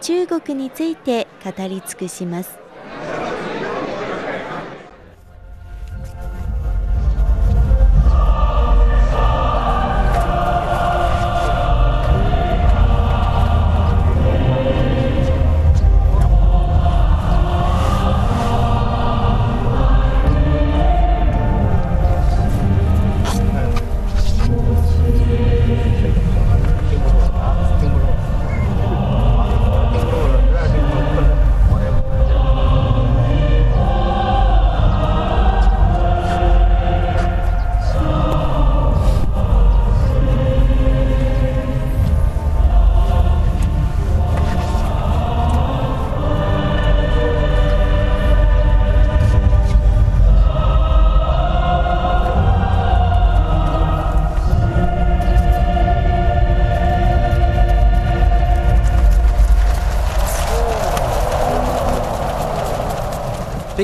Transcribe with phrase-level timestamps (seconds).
[0.00, 2.59] 中国について語り尽くします。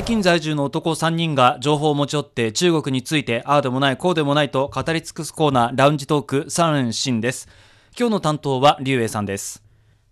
[0.07, 7.49] 京在住の男3人が情報を持ち寄って中国についてああでもないこうでもないと語り尽くすコーナーラウンジトークサンシンです
[7.99, 9.61] 今日の担当はリュウエイさんです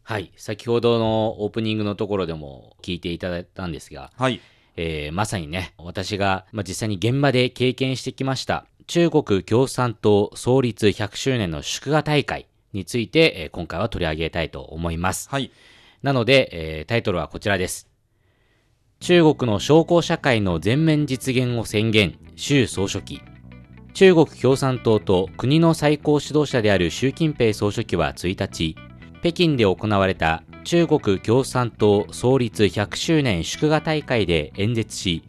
[0.03, 0.33] はい。
[0.35, 4.41] 先ほどのオープニングのところでも聞いていただいたんですが、はい
[4.75, 15.29] えーまさにね、私が、まあ、実際に現場で経験してきました、中国共産党創立100周年の祝賀大会について、えー今回は取り上げたいと思います。
[15.29, 15.49] はい
[16.03, 17.94] なので、えータイトルはこちらです。
[18.99, 23.21] 中国の商工社会の全面実現を宣言、習総書記。
[23.93, 28.75] 中国共産党と国の最高指導者である習近平総書記は1日、
[29.21, 35.23] 北京で行われた中国共産党創立100周年祝賀大会で演説し、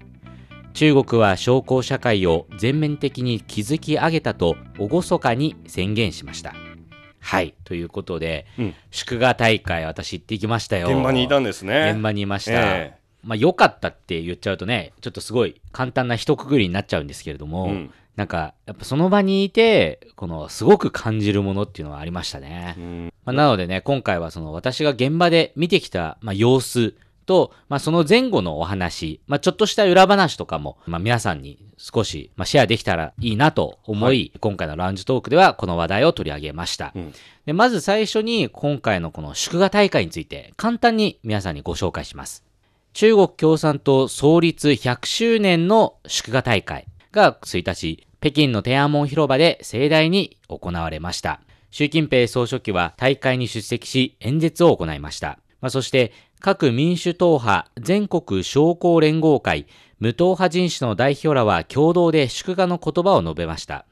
[0.72, 6.54] 中国は商工社会を全面的に築き上げたと厳かに宣言しました。
[7.20, 7.54] はい。
[7.64, 10.88] ということで、うん祝賀大会私行ってきましたよ。
[10.88, 11.92] 現場にいたんですね。
[11.92, 12.52] 現場にいました。
[12.52, 12.96] え
[13.26, 22.74] まあ、良かったって言っちゃうとね、ちょっとすごい簡単な一括りになっちゃうんですけれども、うんなんか、やっぱその場にいて、この、すごく感じるものっていうのはありましたね。
[22.78, 26.94] うんまあ、なのでね、今回はその私が現場で見てきた、まあ、様子
[27.26, 36.92] と、まあ、その前後のお話、まあ、ちょっとした裏話とかも、まあ、皆さんに少し、まあ、シェアできたらいいなと思い、今回のラウンジトークではこの話題を取り上げました。
[36.94, 37.12] うん
[37.44, 42.45] でまず最初に今回のこの祝賀大会について簡単に皆さんにご紹介します。
[42.96, 51.42] 中国共産党創立100周年の祝賀大会が1日、北京の天安門広場で盛大に行われました。
[51.70, 55.38] 習近平総書記は大会に出席し演説を行いました。
[55.60, 59.66] まあ、そして各民主党派全国商工連合会
[60.00, 63.84] 無党派人士の代表らは共同で祝賀の言葉を述べました。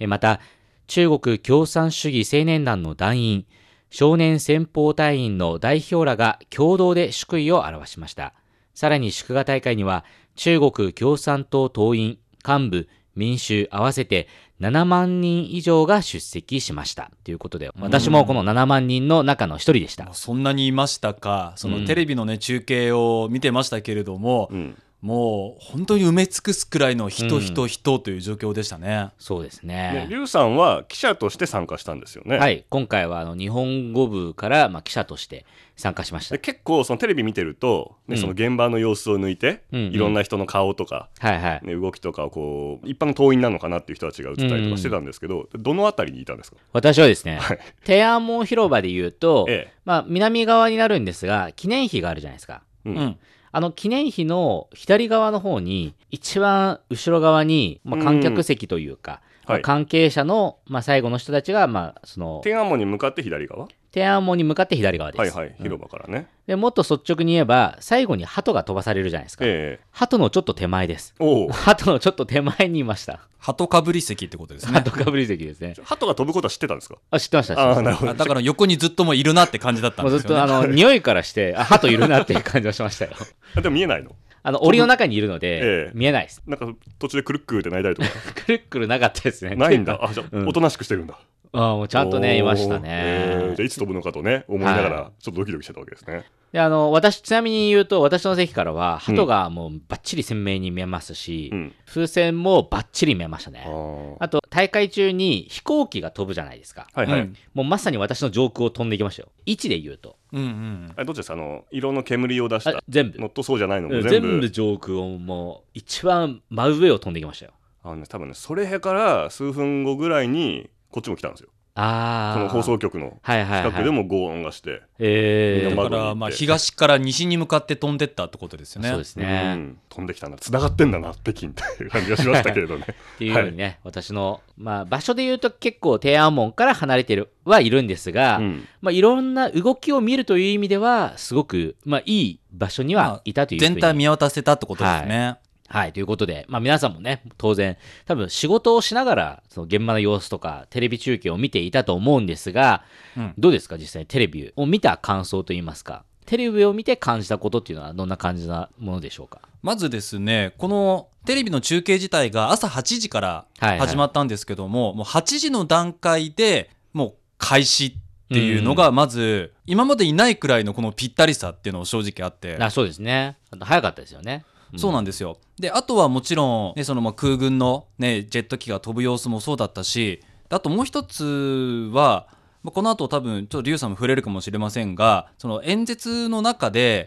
[0.00, 0.40] また、
[0.86, 3.44] 中国共産主義青年団の団員、
[3.90, 8.34] 少年先鋒隊員の代表らが共同で祝意を表しました。
[8.74, 10.04] さらに祝賀大会には、
[10.36, 14.28] 中国共産党党員、幹部、民衆合わせて
[14.60, 17.10] 7万人以上が出席しました。
[17.24, 20.12] ということで、私もこの7万人の中の一人でした。
[20.14, 30.06] そんなにいましたかそうんのテレビのね中継を見てましたけれども、うんもう本当に埋め尽くすくらいの人人人という状況でしたね、そうですねね。
[30.10, 32.36] リュウさんは記者として参加したんですよね。
[32.36, 36.40] はい、今回はあの日本語部からまあ記者として参加しましたで。
[36.40, 41.66] 結構そのテレビ見てると、ねうんその現場の様子を抜いて、うんうんいろんな人の顔とか、はいはい。
[41.66, 46.56] ね、動きとかをこう一般の党員なのかなっていう人たちが映ったりとかしてたんですけど、どのあたりにいたんですか？
[46.72, 52.62] 私はですね、はい天安門広場で言うと、ええまあ、南側になるんですが、記念碑があるじゃないですか。
[52.84, 52.96] ううん。
[52.96, 53.18] ん
[53.50, 59.22] あの記念碑の左側の方に、一番後ろ側に、まあ、観客席というか、はい。
[59.48, 63.66] まあ関係者の、まあ、最後の人たちが、まあ、その、天安門に向かって左側？
[63.90, 65.20] 天安門に向かって左側です。
[65.20, 69.44] はいはいうん広場からね、でもっと率直に言えば、最後に鳩が飛ばされるじゃないですか。
[69.46, 71.14] ええ鳩のちょっと手前です。
[71.18, 73.20] おお鳩のちょっと手前にいました。
[73.38, 75.74] 鳩かぶり席ってことですね鳩かぶり席ですね。
[75.84, 76.96] 鳩が飛ぶことは知ってたんですか？
[77.10, 77.54] あ、知ってました。
[77.60, 83.12] ああなるほどあだから横にずっともういるなって感じだったんもうですよねずっとあの匂いからして、あ、鳩いるなっていう感じはしましたよ。
[83.56, 84.10] あでも見えないの？
[84.44, 86.42] あの、檻の中にいるので、ええ見えないです。
[86.46, 86.68] なんか
[86.98, 88.08] 途中でくるっくるって泣いたりとか？
[88.46, 89.56] くるっくるなかったですね。
[89.56, 91.18] ないんだ あじゃあ、うんおとなしくしてるんだ
[91.52, 93.66] ああ、もうちゃんとね、いましたおーえーねじゃあ。
[93.66, 96.24] いつ飛ぶのかとね思いながはらちょっとドキドキしてたわけですね。
[96.52, 101.74] で、あの、私、ちなみに言うと、私の席からは、鳩がもうバッチリ鮮明に見えますし、うん。
[101.84, 103.66] 風船もバッチリ見えましたあね。
[103.68, 106.86] ーあと、大会中に飛行機が飛ぶじゃないですか。
[106.94, 107.20] はいはい。
[107.20, 109.28] うんもうまさに私の上空を飛んでいきましたよ。
[109.44, 110.16] 位置で言うと。
[110.32, 111.34] うんうんあれどっちですか？
[111.34, 113.18] あの色の煙を出したあ全部。
[113.18, 117.52] のとそうじゃないのもうん全部全部上空をもう一番真上を飛んでいきましたよ。
[117.82, 121.48] あのね多分ねそれから数分後ぐらいにこっちも来たんですよ。
[121.80, 122.34] ああ。
[122.34, 123.70] この放送局のはいはい、はい。
[123.70, 125.68] 近くでも轟音がして、えー。
[125.68, 128.88] みんなだからまあ東から西に向かって飛んでったってことですよね。
[128.88, 129.54] そうですうね。
[129.54, 129.78] ん。
[129.88, 130.38] 飛んできたんだ。
[130.38, 132.84] 繋がってんだな北京っていう感じがしましたけれどね。
[133.14, 138.66] っていうようにね、私の、まあ、場所で言うと結構天安門から離れてるはいるんですが、うん。
[138.80, 143.74] まあ、いろんな動きを見るという意味ではすごく、まあ、いい場所にはいたというふうに。
[143.74, 145.47] 全体見渡せたってことですね、はい、
[145.92, 147.76] ということで、まあ、皆さんもね、当然、
[148.06, 152.84] 多分仕事をしながら、その現場の様子とか、テレビ中継を見ていたと思うんですが、
[153.16, 159.40] うんどうですか、実際にテレビを見た感想といいますか、テレビを見て感じたことっていうのは、どんな感じなものでしょうか？
[159.62, 163.28] まずですねこのテレビの中継自体が朝8時から
[163.58, 167.92] はいはい始まったんですけども、もう8時の段階でもう開始っ
[168.28, 173.36] ていうのがまず今までいないくらいのこのぴったりさっていうのを正直あってあそうですね。
[173.60, 174.44] 早かったですよね。
[174.76, 175.38] そうなんですよ。
[175.58, 182.26] で、あとはもちろん、ね、そのまあ空軍の、ね、ジェット機が飛ぶ様子もそうだったし、あともう一つは、
[182.62, 187.06] まあこの後多分、ちょっとリュウさんも触れるかもしれませんが、その演説の中で。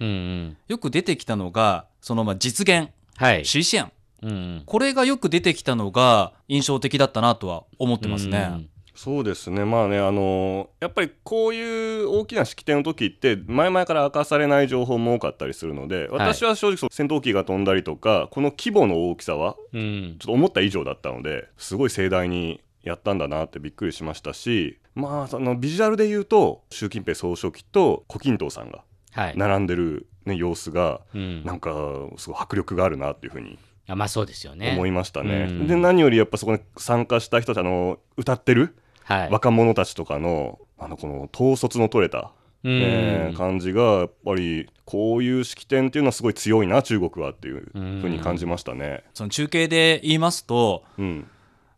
[0.67, 3.45] よく出てきたのが、そのまあ実現、はい。
[3.45, 3.91] シーシェン。
[4.23, 4.63] うんうん。
[4.65, 8.47] これがよく出てきたのが印象的だったなとは思ってますね。
[8.51, 8.69] うん
[9.03, 20.17] そうですねまあねあのやっぱりこういう大きな式典の時って前々から明かされない情報も多かったりするので私は正直そう戦闘機が飛んだりとかこの規模の大きさはうん。
[20.19, 28.83] ちょっと思った以上だったのですごい盛大にやったんだなってびっくりしましたしまあそのビジュアルで言うと習近平総書記と胡錦涛さんが
[29.13, 29.33] はい。
[29.35, 31.43] 並んでる、ね、様子がうん。
[31.43, 31.71] なんか
[32.17, 33.57] すごい迫力があるなっていうふうに
[33.87, 34.73] あまあそうですよね。
[34.73, 35.47] 思いましたね。
[35.49, 38.75] うんで何よりやっぱそこに参加した人たちあの歌ってる
[39.11, 39.29] はい。
[39.29, 42.31] 若者たちとかのあのこの統率の取れた、
[42.63, 49.03] うんえー感じがやっぱりこういう式典っていうのはすごい強いな中国はっていうふうに感じましたね。
[49.13, 51.27] その中継で言いますと、うん、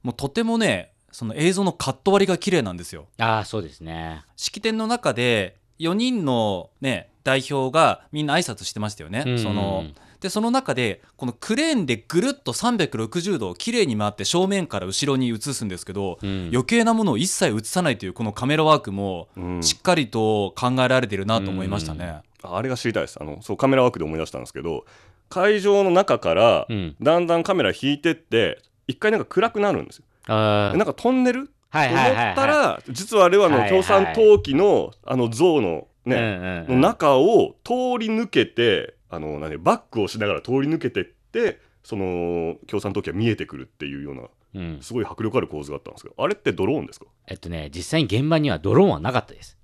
[0.02, 3.06] もうとてもね、その映像のカット割りが綺麗なんですよ。
[3.20, 4.24] ああ、そうですね。
[4.36, 9.24] 式典の中で4人の、ね、代表がみんな挨拶してましたよね。
[9.26, 9.86] うんその
[10.24, 16.50] でその中でこのクレーンでぐるっと360度綺麗に回って正面から後ろに移すんですけど、うん。
[16.54, 19.62] 余計なものを一切映さないというこのカメラワークもうん。
[19.62, 22.22] しっかりと考えられてるなと思いましたね。
[22.42, 23.18] ああれが知りたいです。
[23.20, 24.86] あのそうカメラワークで思い出したんですけど
[25.28, 26.96] 会場の中からうん。
[27.02, 30.06] だんだんカメラ引いてって一回なんか暗くなるんですよ。
[30.30, 31.52] なんかトンネル？
[31.70, 32.32] はいはいはいはい。
[32.32, 36.82] ったら実はあれはあの共産党機のあの像のね、うんうんうん。
[36.82, 44.22] の中を通り抜けてあの何バックをしながら通り抜けてってその共産党機が見えてくるっていうような
[44.56, 44.78] うん。
[44.82, 47.08] すごい迫力ある構図があったんですけどあれってドローンですか？
[47.28, 49.58] えっとね、実際に現場にはドローンはなかったです。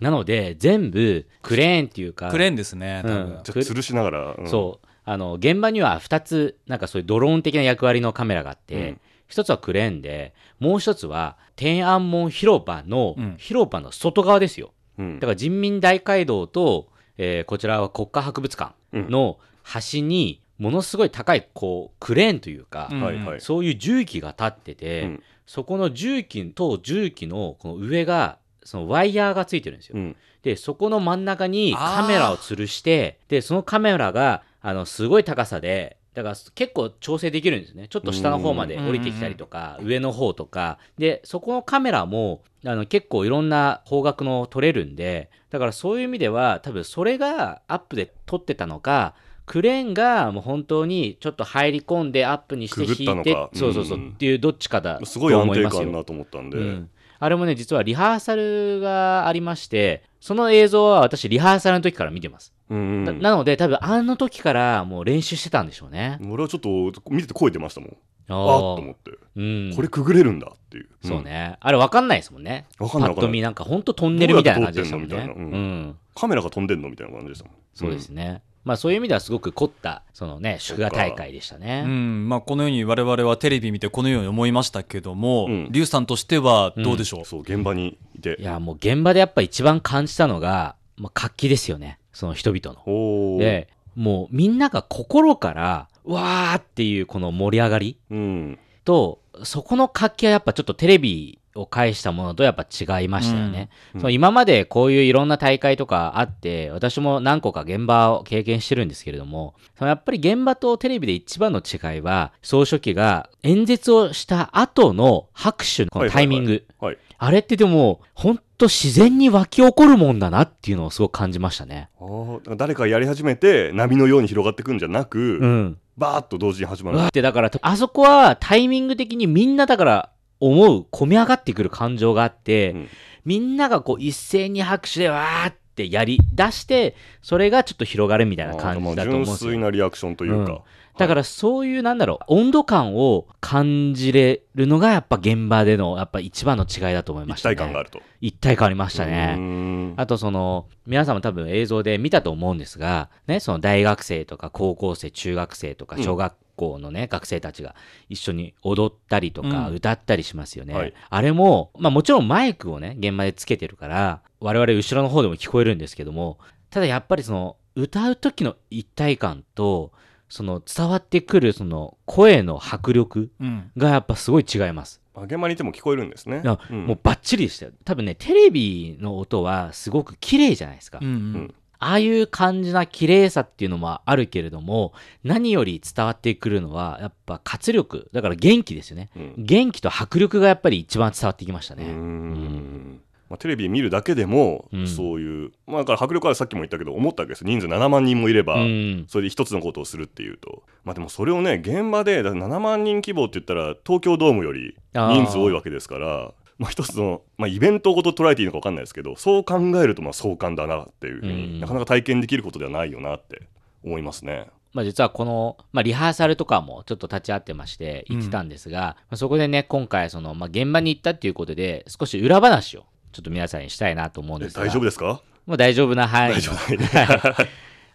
[0.00, 3.16] なので、全部クレーンっていうか、クレーンですね、多分。
[3.16, 4.48] うんじゃあ吊るしながら、うん。
[4.48, 9.00] そう、あの現場には2つ、なんかそういうドローン的な役割のカメラがあって、うん。
[9.30, 13.34] 1つはクレーンで、もう1つは天安門広場の、うん。
[13.38, 14.72] 広場の外側ですよ。
[14.98, 15.14] うん。
[15.20, 22.94] だから人民大会堂と、えーこちらは国家博物館の端に、ものすごい高いこうクレーンというか、う
[23.36, 23.40] ん。
[23.40, 25.22] そういう重機が立ってて、うん。
[25.46, 29.96] そこの重機と重機のこの上がそのワイヤーがついてるんですよ。
[29.96, 30.16] うん。
[30.42, 37.88] でそこの真ん中にカメラを吊るしてでそのカメラがあのすごい高さでだから結構調整できるんですね。
[37.88, 40.78] ちょっと下の方まで降りてきたりとか上の方とか。
[40.96, 49.14] でそこのカメラもあの結構いろんな方角の撮れるんでだからそういう意味では多分それがアップで撮ってたのか
[49.46, 54.10] クレーンがもう本当にちょっと入り込んでアップにして引いてそうそうそううん。
[54.10, 55.80] っていうどっちかだとすごい安思いますよ。
[55.80, 56.90] 定感なと思ったんで、うん、
[57.24, 63.04] あれもね実はリハーサルがありましてその映像は私リハーサルの時から見てます、うんうん。
[63.04, 66.18] ななので多分あの時からもう練習してたんでしょうね。
[66.30, 66.68] 俺はちょっと
[67.10, 67.90] 見てて声出ましたもん。
[68.26, 72.64] ああと思って、うん、これくぐれるんだっていう、そうね、あれ分かんないですもんね。
[72.78, 75.94] わかんないパッと見なんかほんとトンネルみたいな感じでしたもんね。
[76.14, 77.54] カメラが飛んでんのみたいな感じでしたもん。
[77.74, 82.28] そうですね、まあそういう意味ではすごく凝ったそのね祝賀大会でしたうね、ん。
[82.28, 85.86] まあ、このように我々はテレビ見てこのように思いましたけども、うん。
[85.86, 88.36] さんとしてはどうでしょう、そう現場にいて。
[88.40, 93.38] いやもう現場でやっぱ一番感じたのが、まあ、活気ですよねその人々の。
[93.38, 98.58] でもうみんなが心からわーっていうこの盛り上がりうん。
[98.84, 103.68] とそこの活気はやっぱちょっとテレビを介したものとやっぱ違いましたよね。
[103.94, 116.64] うんその今までこういういろんな大会とかあって、私も何個か現場を経験してるんですけれども、そのやっぱり現場とテレビで一番の違いは、総書記が演説をした後の拍手のタイミング。
[116.80, 121.88] はいあれってでも、ほんと自然に湧き起こるもんだなっていうのをすごく感じましたね。
[122.00, 125.78] あ誰かがやり始めて波のように広がってくんじゃなく、うん。
[125.96, 132.88] バーッと同時に始まるだってだから、あそこはタイミング的にみんなだから思う、込み上がってくる感情があって、うん
[133.24, 139.58] みんながこう一斉に拍手でわーってやり出して、それがちょっと広がるみたいな感じだと思うん純ですよ粋。
[139.58, 140.62] なリアクションというか、
[140.98, 147.56] だからそういうなんだろう、温度感を感じれるのがやっぱ現場でのやっぱ一番の違いだと思いま一したね。
[147.56, 148.02] 体感があると。
[148.20, 149.36] 一体感ありましたね。
[149.36, 157.74] んあとその、皆さんも多分映像で見たと思うんですが、ね、その大学生とか高校生、中学生とかうん小学校のね、学生たちが
[158.08, 160.74] 一緒に踊ったりとかうん歌ったりしますよね。
[160.74, 166.38] はいあれも、まあもちろんマイクをね、現場でつけてるから、我々後ろの方でも聞こえるんですけども、
[166.70, 169.92] ただやっぱりその、歌う時の一体感と、
[170.28, 175.00] その伝わってくるその声の迫力うんがやっぱすごい違います。
[175.14, 176.42] あ現場にいても聞こえるんですね。
[176.70, 177.72] うんもうバッチリでしたよ。
[177.84, 180.98] 多分ね、テレビの音はすごく綺麗じゃないですか。
[181.00, 188.08] うんうんああいう感じな綺麗さっていうのもあるけれども、何より伝わってくるのは、やっぱ活力。
[188.12, 189.10] だから元気ですよね。
[189.14, 191.84] うん元気と迫力がやっぱり一番伝わってきましたね。
[191.92, 194.86] んまあ、テレビ見るだけでも、うん。
[194.86, 197.44] そういう、まあ、だから迫力はさっきも言ったけど思ったわけです。
[197.44, 199.04] 人数7万人もいれば、うん。
[199.08, 200.62] それで一つのことをするっていうと。
[200.84, 211.60] まあでもそれをね現場でだから7万人規模って言ったら東京ドームより人数多いわけですからまあ、一つの、まあ、イベントごと捉えていいのか分かんないですけどそう考えるとまあ壮観だなっていうふうに、うん。
[211.60, 213.48] なかなか体験できることではないよなって
[213.82, 214.46] 思いますね。
[214.72, 224.64] まあ実はこの、まあリハーサルとかもちょっと立ち会ってまして行ってたんですが、まあそこでね、今回その、まあ現場に行ったっていうことで、少し裏話をちょっと皆さんにしたいなと思うんえですが。
[224.66, 225.22] 大丈夫ですか？
[225.46, 226.34] もう大丈夫な範囲の。
[226.34, 227.28] 大丈夫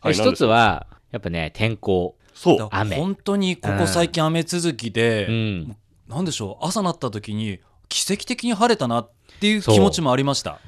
[0.08, 2.16] な 一つは、やっぱね、天候。
[2.34, 2.68] そう。
[2.72, 2.96] 雨。
[2.96, 5.78] 本当にここ最近雨続きで、うん。
[6.08, 6.66] なんでしょう？
[6.66, 7.60] 朝なった時に
[7.90, 9.12] 奇跡的に晴れたなっ
[9.42, 9.62] ていう。
[9.62, 10.60] 気持ちもありました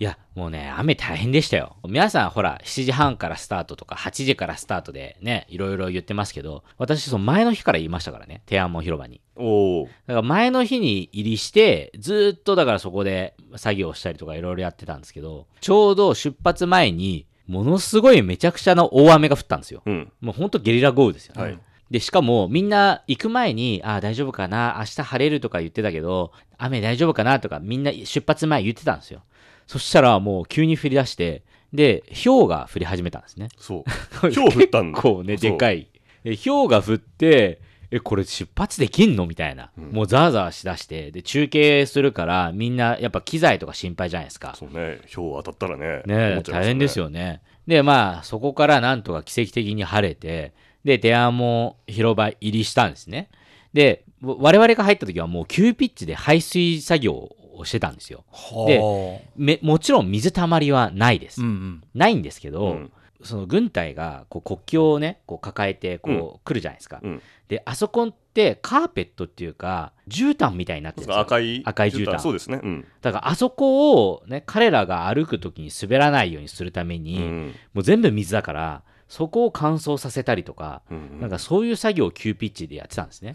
[0.00, 1.74] いや、もうね、雨大変でしたよ。
[1.88, 9.20] 皆さん、ほら、7時半からスタートとか、8時からスタートでね、いろいろ言ってますけど、私、その前の日から言いましたからね、天安門広場に。
[9.34, 19.82] おーだから前の日に入りして、ずーっとだからそこで作業したりとかいろいろやってたんですけど、ちょうど出発前に、ものすごいめちゃくちゃな大雨が降ったんですよ。
[19.84, 21.42] うんもうほんとゲリラ豪雨ですよね。
[21.42, 21.58] はい
[21.90, 29.22] で、しかもみんな行く前に、ああ、大丈夫かな、明日晴れるとか言ってたけど、雨大丈夫かなとかみんな出発前言ってたんですよ。
[29.68, 33.48] そしたらもう急に降り出して、で、氷が降り始めたんですね。
[33.58, 33.84] そう
[34.34, 35.86] 今日降ったんだ結構ね、でかい。
[36.24, 37.60] で氷が降って、
[37.90, 39.26] え、これ出発できんの？
[39.26, 39.70] みたいな。
[39.76, 44.54] もうザーザーしだして、で、中継するから、みんなやっぱ機材とか心配じゃないですか。
[44.58, 47.40] そうね氷当たったらねね思っちゃいま大変ですよよね。
[47.66, 50.52] で、まあ、そこからなんとか奇跡的に晴れて、
[50.84, 53.28] で、天安門広場入りしたんですね。
[53.72, 58.24] で、わ我々が入った時はもう急ピッチで排水作業をしてたんですよ。
[58.66, 61.40] ではめもちろん水たまりはないです。
[61.40, 61.84] あうんうん。
[61.94, 62.92] ないんですけど、うん。
[63.22, 67.22] その軍隊がこう国旗をねこう抱えてこう来るじゃないですか、うん。
[67.48, 71.20] であそこってカーペットっていうか絨毯みたいになってるんですよ。
[71.20, 72.18] 赤い赤い絨毯。
[72.20, 72.60] そうですね。
[72.62, 72.86] うん。
[73.02, 77.54] だからあそこをね彼らが歩く時に滑らないようにするために、うん。
[77.74, 83.34] もう全部水だからそこを乾燥させたりとか、うんなんかそういう作業を急ピッチでやってたんですね、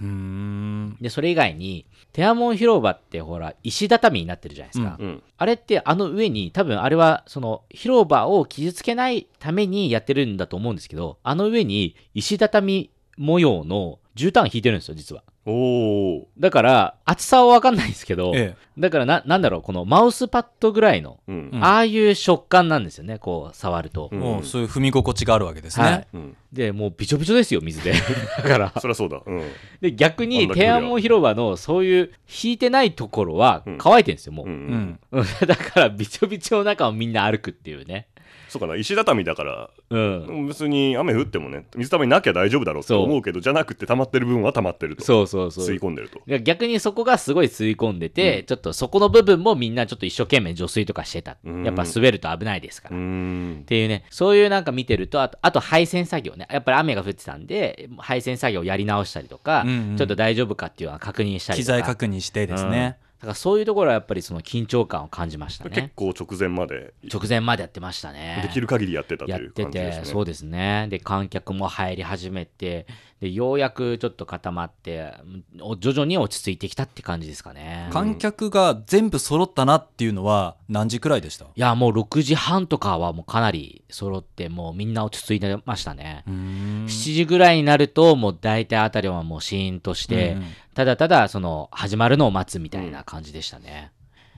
[1.01, 21.49] でそれ以外に天安門広場ってほら石畳になってるじゃないですか、うんあれってあの上に多分あれはその広場を傷つけないためにやってるんだと思うんですけどあの上に石畳模様の絨毯引いてるんですよ実はおおだから厚さは分かんないんですけど、えだからななんだろうこのマウスパッドぐらいの、うん。
[21.53, 21.63] うん。
[21.63, 24.19] ああいう食感なんですよねこう触ると、うん。
[24.19, 26.07] えもうそういう踏み心地があるわけですね、はい。
[26.13, 26.37] うん。
[26.51, 27.93] でもうびちょびちょですよ水で。
[28.41, 28.73] だから。
[28.79, 29.21] そりゃそうだ。
[29.25, 29.41] うん。
[29.81, 32.11] で逆あに天安門広場のそういう
[32.43, 33.77] 引いてないところはうん。
[33.77, 34.99] 乾いてるんですよもう、うん
[35.45, 38.07] だからびちょびちょの中をみんな歩くっていうね。
[38.49, 39.69] そうかな石畳だから。
[39.89, 40.47] うん。
[40.47, 45.03] 別に雨降ってもね水たまりなきゃ大丈夫だろうと思うけどじゃなくて溜まってる分は溜まってると。
[45.03, 51.37] そうそうそう吸い込んでると逆にそこがすごい吸い込んでて、ちょっとそこの部分もみんなちょっと一生懸命除水とかしてた。
[51.43, 52.95] うんやっぱ滑ると危ないですから。
[52.95, 56.47] うーんっていうね、そういうなんか見てると、あと、あと配線作業ね。
[56.51, 61.77] やっぱり雨が降ってたんで、配線作業やり直したりとか、うんうんちょっと大丈夫かっていうのは確認したりとか。
[61.77, 65.71] 機材確認してですね、からそういうところはやっぱりその緊張感を感じましたね。
[65.71, 68.41] 結構直前まで直前までやってましたね。
[68.43, 70.05] できる限りやってたというやってて、感じですね。
[70.05, 70.87] そうですね。
[70.89, 72.85] で、観客も入り始めて、
[73.23, 75.13] で、ようやくちょっと固まって、
[75.61, 77.87] お徐々に落ち着いてきたって感じですかね。
[77.93, 81.45] 観客が全部揃ったなっていうのは何時くらいでした？
[81.45, 86.25] いや、もう6時半とかはもうかなり揃って、もうみんな落ち着いてましたね。
[86.27, 93.91] 7時ぐらいになると、もう大体あたりはもうシーンとして、うんただただその始まるのを待つみたいな感じでしたね。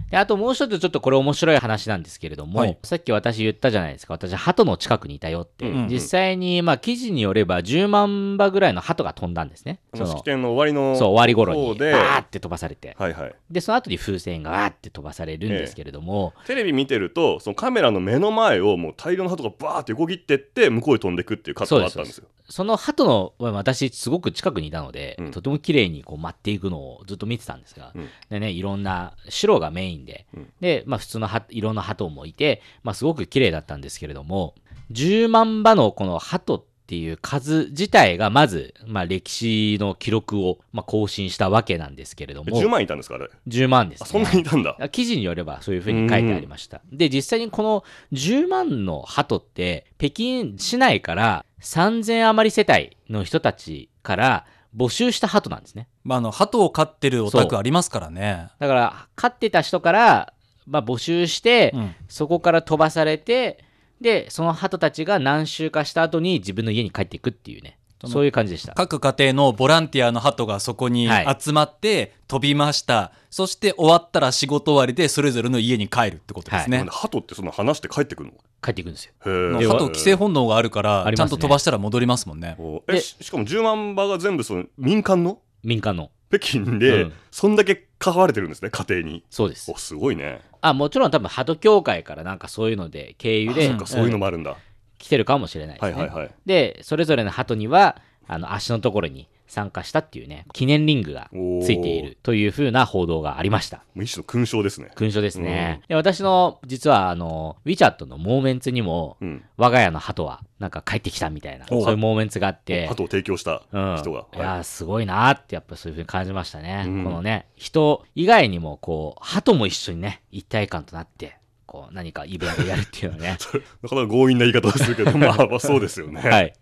[0.10, 2.78] であともう一つちょっとこれ面白い話なんですけれども、はい。
[2.84, 4.14] さっき私言ったじゃないですか。
[4.14, 9.80] 私鳩の近くにいたよって、うん実際にまあ記事によれば10万羽ぐらいの鳩が飛んだんですね。
[9.94, 12.96] その式典の終わりのそう終わり頃にバーって飛ばされて。
[12.98, 22.28] はいはい、でその後に風船がわーって飛ばされるんですけれども、テレビ見てるとそのカメラの目の前をもう大量の鳩がバーって横切ってって向こうへ飛んでくっていうカットがあったんですよ。
[22.48, 25.32] その鳩の私すごく近くにいたので、うん。
[25.32, 28.10] とても綺麗にこう舞っていくのをずっと見てたんですが、うん。
[28.30, 30.48] でねいろんな白がメインで、うん。
[30.62, 34.56] でまあ普通のは色の鳩もいて、まあ、すごく綺麗だったんですけれども
[34.92, 44.78] 10万羽のこの鳩っていう数自体がまず、まあ、歴史の記録を、まあ、更新したわけなんですけれども10万いたんですかあれ？10万です、ね、あそんなにいたんだ。
[44.90, 46.82] 記事によればそういうふうに書いてありました。
[46.92, 47.84] で、実際にこの
[48.14, 54.46] 10万の鳩って、北京市内から3000余り世帯の人たちから
[54.76, 55.88] 募集した鳩なんですね。
[56.04, 60.34] まあ、あの鳩を飼ってるお宅ありますからねだから、飼ってた人から、
[60.68, 63.64] まあ、募集して、うんそこから飛ばされて、
[64.00, 68.74] で、その鳩たちが何週かした後に自分の家に帰っていくっていうね、そういう感じでした。
[68.74, 71.38] 各家庭のボランティアの鳩がそこにはい。
[71.40, 78.36] 集まって飛びました、そして終わったら仕事終わりでそれぞれの家に帰るってことですね、なんで鳩ってそんな話して帰ってくるの？
[78.62, 79.14] 帰っていくんですよ。
[79.24, 82.58] 鳩規制本能があるからちゃんと飛ばしたら戻りますもんね。
[82.88, 85.40] えししかも10万羽が全部その民間の？
[85.64, 86.12] 民間の。
[86.30, 87.14] 北京で、うん。
[87.32, 89.24] そんだけ関われてるんですね家庭に。
[89.30, 89.72] そうです。
[89.72, 89.78] お。
[89.78, 90.42] すごいね。
[90.62, 94.58] あ、もちろん多分鳩協会からなんかそういうので、経由で、そっかそういうのもあるんだ、
[94.98, 95.94] 来てるかもしれないですね。
[95.94, 96.32] はいはいはい。
[96.46, 101.30] で、それぞれの鳩には、あの、足のところに参加したっていうね、記念リングが
[101.64, 103.84] ついているというふうな報道がありました。
[103.96, 104.90] 一種の勲章ですね。
[104.96, 105.82] 勲章ですね。
[105.88, 109.44] で、私の、実は、あの、WeChat のモーメンツにも、うん。
[109.58, 115.06] 我が家の鳩は、なんか帰ってきたみたいな、おそういうモーメンツがあって、鳩を提供したうん、人が、いやーすごい。
[115.06, 121.38] なーってやっぱそういうふうに感じましたね、うんこのね人以外にもこう鳩も一緒にね一体感となって
[121.76, 123.38] こう何かイベントやるっていうのはね。
[123.84, 126.54] なかなか強引な言い方をするけど まあまあそうですよね、はい。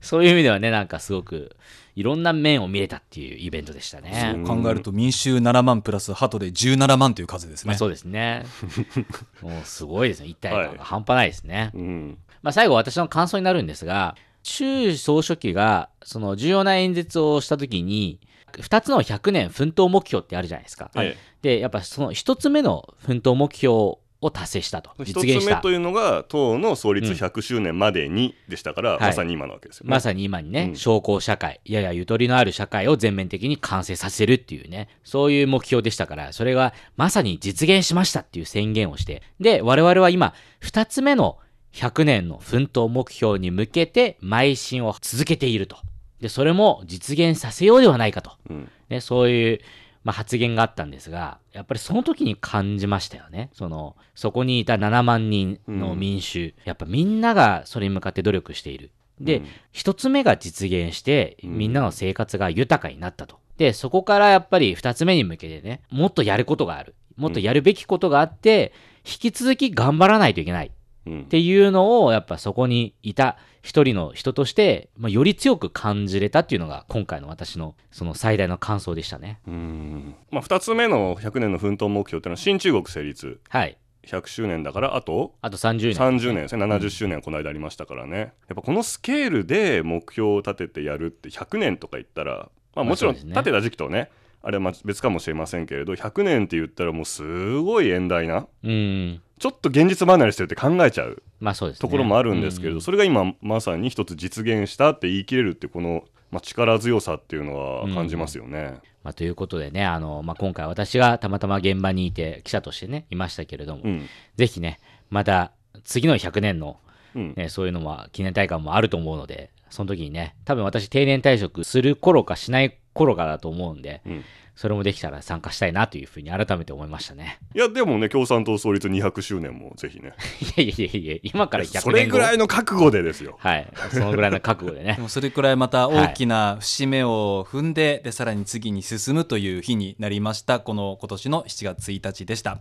[0.00, 1.54] そういう意味ではねなんかすごく
[1.94, 4.32] いろんな面を見れたっていうイベントでしたね。
[4.46, 8.46] そう考えると民衆7万プラス鳩で17万という数ですね、まあそうですね。
[9.42, 10.28] もうすごいですね。
[10.28, 12.18] 一体感が半端ないですね、うん。
[12.42, 18.20] まあ、最後私の感想になるんですが習総書記がその重要な演説をした時に
[18.52, 25.40] 2つの100年奮闘目標ってあるじゃないですか、えでやっぱその1つ目の奮闘目標を達成したと実現した。
[25.42, 27.14] つ目というのが党の創立うん。
[27.14, 29.00] 100周年までにでしたから、はい。
[29.00, 29.90] まさに今なわけですよね。
[29.90, 30.76] まさに今にね、うん。
[30.76, 41.38] 商工社会ややゆとりのある社会を全面的に完成させるっていうねそういう目標でしたからそれがまさに実現しましたっていう宣言をしてで我々は今2つ目の
[41.72, 45.76] 100年の奮闘目標に向けて邁進を続けていると。
[46.20, 48.70] でそれも実現させようではないかと、うん。
[48.88, 49.60] ね、そういう、
[50.04, 63.38] まあ、発言があったんですがやっぱりその時に感じましたよねそのそこにいた7万人の民衆、やっぱみんながそれに向かって努力しているで、うん一つ目が実現して、うんみんなの生活が豊かになったと。
[63.56, 66.94] で、そこからやっぱり二つ目に向けてね、もっとやることがある。
[67.16, 68.72] もっとやるべきことがあって、
[69.04, 70.72] 引き続き頑張らないといけない。
[71.06, 71.20] うん。
[71.22, 79.40] っていうのを、やっぱそこにいた一人の人として、まあ、より強く感じれたっていうのが、今回の私のその最大の感想でしたね。
[79.46, 80.14] うん。
[80.30, 83.40] まあ、2つ目の100年の奮闘目標っていうのは新中国成立。
[83.48, 83.78] はい。
[84.06, 85.32] 100周年だからあと？
[85.40, 85.94] あと30年。
[85.94, 86.42] 30年。
[86.42, 88.18] ですね70周年はこの間ありましたからね。
[88.18, 94.10] やっぱこのスケールで目標を立ててやるって100年とか言ったら、まあ、もちろん立てた時期とね
[94.44, 99.22] あれはまあ別かもしれませんけれど100年って言ったらもうすごい遠大なうん。
[99.38, 101.80] ちょっと現実離れしてるって考えちゃうまあそうですね。
[101.80, 108.80] ところもあるんですけれど、うんそれが今まさに一つ実現したって言い切れるってこの、まあ、力強さっていうのは感じますよね。
[109.02, 114.80] まあ、ということでね、あの、まあ、今回私がたまたま現場にいて記者としてね、いましたけれども、うんぜひね、
[115.10, 115.52] また
[115.84, 116.78] 次の100年の、
[117.14, 124.24] うんね、そういうのも記念大会もあると思うので、その時にね、多分私定年退職する頃かしない頃かだと思うんで、うん。
[124.54, 127.40] それもできたら参加したいなというふうに改めて思いましたね。
[127.56, 130.14] いやでもね共産党創立200周年もぜひね。
[130.56, 131.80] いやいやいやいや、今から100年後。
[131.80, 133.34] それぐらいの覚悟でですよ。
[133.40, 133.66] はい。
[133.90, 134.94] そのぐらいの覚悟でね。
[134.96, 135.02] で。
[135.02, 140.60] もそれくらいまた大きな節目を踏んで,、でさらに次に進むという日になりました。
[140.60, 142.60] この今年の7月1日でした。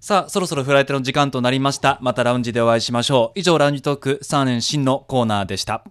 [0.00, 1.98] さあそろそろフライトの時間となりました。
[2.02, 3.38] またラウンジでお会いしましょう。
[3.38, 5.84] 以上ラウンジトーク3年新のコーナーでした